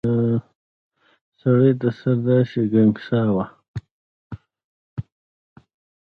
[0.03, 0.07] د
[1.39, 3.45] سړي سر داسې ګنګساوه.